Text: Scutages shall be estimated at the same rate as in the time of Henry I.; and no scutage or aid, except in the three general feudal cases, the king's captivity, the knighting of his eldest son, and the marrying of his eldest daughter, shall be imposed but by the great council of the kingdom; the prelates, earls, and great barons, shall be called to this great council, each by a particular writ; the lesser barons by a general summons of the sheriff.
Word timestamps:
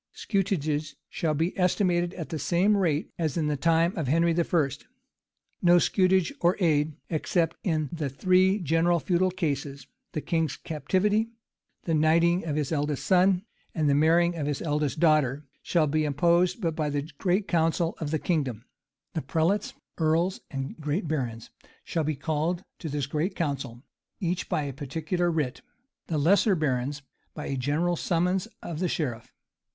Scutages 0.13 0.95
shall 1.11 1.35
be 1.35 1.55
estimated 1.55 2.15
at 2.15 2.29
the 2.29 2.39
same 2.39 2.75
rate 2.75 3.11
as 3.19 3.37
in 3.37 3.45
the 3.45 3.55
time 3.55 3.95
of 3.95 4.07
Henry 4.07 4.31
I.; 4.35 4.41
and 4.55 4.77
no 5.61 5.77
scutage 5.77 6.33
or 6.41 6.57
aid, 6.59 6.95
except 7.11 7.55
in 7.63 7.87
the 7.93 8.09
three 8.09 8.57
general 8.57 8.99
feudal 8.99 9.29
cases, 9.29 9.85
the 10.13 10.19
king's 10.21 10.57
captivity, 10.57 11.29
the 11.83 11.93
knighting 11.93 12.43
of 12.45 12.55
his 12.55 12.71
eldest 12.71 13.05
son, 13.05 13.43
and 13.75 13.87
the 13.87 13.93
marrying 13.93 14.35
of 14.35 14.47
his 14.47 14.59
eldest 14.59 14.99
daughter, 14.99 15.45
shall 15.61 15.85
be 15.85 16.03
imposed 16.03 16.59
but 16.61 16.75
by 16.75 16.89
the 16.89 17.03
great 17.19 17.47
council 17.47 17.95
of 17.99 18.09
the 18.09 18.17
kingdom; 18.17 18.65
the 19.13 19.21
prelates, 19.21 19.75
earls, 19.99 20.41
and 20.49 20.77
great 20.81 21.07
barons, 21.07 21.51
shall 21.83 22.03
be 22.03 22.15
called 22.15 22.63
to 22.79 22.89
this 22.89 23.05
great 23.05 23.35
council, 23.35 23.83
each 24.19 24.49
by 24.49 24.63
a 24.63 24.73
particular 24.73 25.29
writ; 25.29 25.61
the 26.07 26.17
lesser 26.17 26.55
barons 26.55 27.03
by 27.35 27.45
a 27.45 27.55
general 27.55 27.95
summons 27.95 28.47
of 28.63 28.79
the 28.79 28.87
sheriff. 28.89 29.31